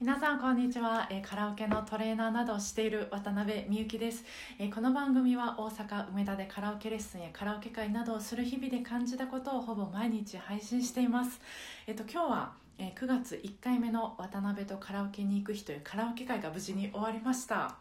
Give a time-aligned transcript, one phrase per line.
[0.00, 4.24] 皆さんこんにちは、えカラオケのトレーナーなどをしている渡辺美幸です、
[4.58, 11.40] えこの番組は大阪梅田でカラオケレッスンやカラオケ会などをする日々で感じたことをほぼ毎日配信しています。
[11.86, 17.76] えっ、と今日は、え9月1回目の渡辺とカラオケに行く日というカラオケ会が無事に終わりました。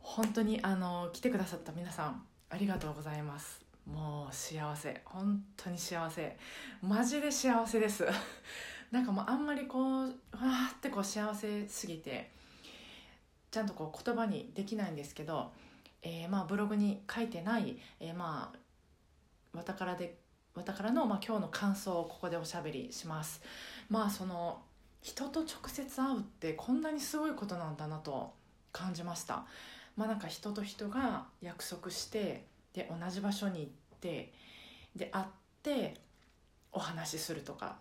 [0.00, 3.62] 本当にあの来てくださった皆さんありがとうございます。
[3.86, 5.02] もう幸せ。
[5.04, 6.36] 本当に幸せ。
[6.80, 8.06] マジで幸せです。
[8.92, 12.30] なんかもうあんまりこうわーってこう幸せすぎて
[13.50, 15.50] ちゃんとこう言葉にできないんですけど、
[16.02, 20.18] えーまあブログに書いてない、えーまあわたからで
[20.54, 23.40] わたからの、まあ、今日の感想をここでおしゃべりします。
[23.88, 24.60] まあその
[25.00, 28.34] 人と直接会うってこんなにすごいことなんだなと
[28.72, 29.44] 感じました。
[29.96, 34.32] まあなんか人と人が約束してで同じ場所に行って
[34.94, 35.24] で会っ
[35.62, 35.94] て
[36.72, 37.76] お話しするとか。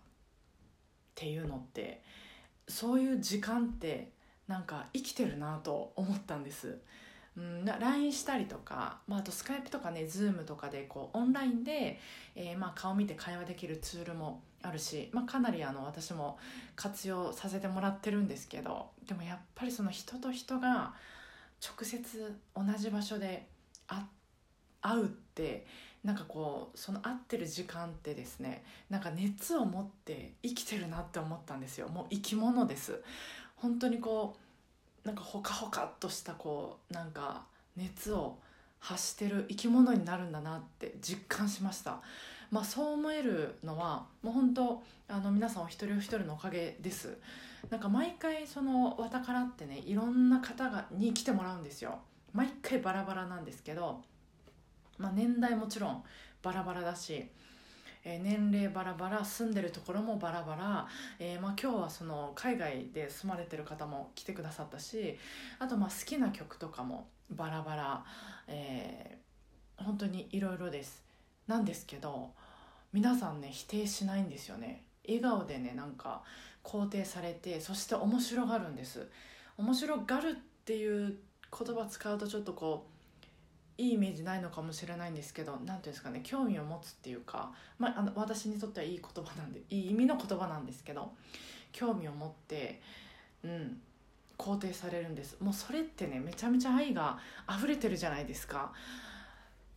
[1.12, 2.02] っていうのって
[2.68, 4.12] そういう時間って
[4.48, 6.78] なんか生きてるなと思ったんです。
[7.80, 11.98] LINE したりとか、まあ、あとスカイプとかね Zoom とかでこうオンラインで、
[12.36, 16.38] えーまあ、顔見て会話できるツールもあるし、まあ、かなりあの私も
[16.76, 20.94] 活用させてもらってるんですけどでもやっぱりその人と人が
[21.66, 23.48] 直接同じ場所で
[23.88, 24.04] 会っ
[24.82, 25.66] 会うって
[26.04, 31.88] なんかこうその会ってる時間ってですねなんか熱を持って生きてるなって思ったんですよ。
[31.90, 33.02] もう生き物です。
[33.56, 34.36] 本当にこ
[35.06, 38.38] うなんかほかほかっとしたこうなんか熱を
[38.80, 42.02] 発してる生き物になるんだなって実感しました。
[42.50, 47.18] まあそう思えるのはもう本当あの皆さんお一人お一人のおかげです。
[47.70, 52.00] なんか毎回そのわたからってねいろんな方がに来てもらうんですよ。
[52.34, 54.02] 毎回バラバラなんですけど
[55.02, 56.04] まあ、年代もちろん
[56.42, 57.28] バラバラだし、
[58.04, 60.88] えー年齢バラバラ住んでるところもバラバラ、
[61.20, 65.18] えーまあ、今日はその海外で住まれてる方も来てくださったし
[65.60, 68.04] あとまあ好きな曲とかもバラバラ、
[68.48, 69.22] えー
[69.84, 71.04] 本当にいろいろです。
[71.48, 72.32] なんですけど
[72.94, 74.84] 皆さんね否定しないんですよね。
[75.08, 76.22] 笑顔でねなんか
[76.64, 79.10] 肯定されてそして面白がるんです。
[79.58, 80.34] 面白がるっ
[80.66, 81.18] ていう
[81.52, 83.01] 言葉使うとちょっとこう
[83.82, 91.12] いいイメージないのかもしれないんですけど何ていうんですかね興味を持つっていうか、まあ、あの私にとってはいい言葉なんでいい意味の言葉なんですけど
[91.72, 92.80] 興味を持って
[93.44, 93.82] うん
[94.38, 97.18] 肯定されるんですもうそれってねめちゃめちゃ愛が
[97.50, 98.72] 溢れてるじゃないですか。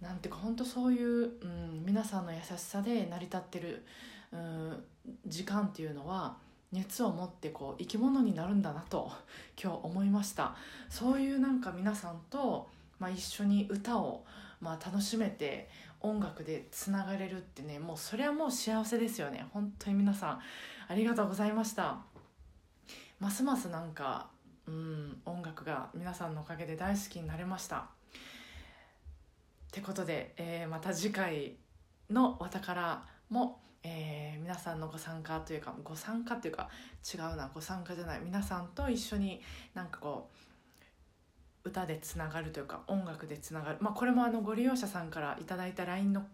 [0.01, 3.83] なんていうか本当そういう、うん、皆さんの優しさで成り立ってる、
[4.33, 4.85] うん、
[5.27, 6.37] 時間っていうのは
[6.73, 9.11] 熱を持ってこう生き物になるんだなと
[9.61, 10.57] 今日思いました
[10.91, 12.69] そういうなんか皆さんと
[13.05, 14.25] まあ、一緒に歌を、
[14.63, 15.69] まあ、楽しめて
[16.01, 19.47] 音楽でつながれるってねもうそれはもう幸せですよね。
[19.53, 20.41] 本当に皆さん
[20.89, 21.99] ありがとうございました。
[23.21, 24.29] ますますなんか
[24.67, 27.77] うん音楽が皆さんのおかげで大好きになれました。
[27.77, 27.85] っ
[29.71, 31.57] てことで、えーまた次回
[32.09, 36.71] の「わたからも」えー皆さんのご参加というかご参加というか
[37.15, 39.43] 違うなご参加じゃない皆さんと一緒に
[39.75, 40.54] なんかこう
[41.65, 46.25] 歌でつながるというか音楽でつながる、まあ、これもあのご利用者さんからいただいた LINE の、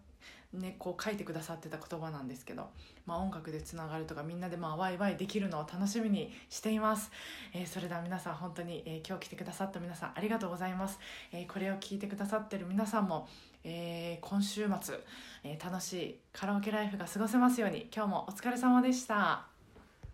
[0.53, 2.67] ね、こう書いてくださってた言葉なんですけど、
[3.05, 7.11] まあ、音楽でつながるとかみんなでまあワイワイできるのを楽しみにしています、
[7.53, 10.99] えーそれでは皆さん本当に、えー今日来てくださった皆さんありがとうございます、
[11.31, 13.27] えーこれを聞いてくださってる皆さんも、
[13.63, 14.99] えー今週末、
[15.43, 19.50] えー楽しいカラオケライフが過ごせますように今日もお疲れ様でした。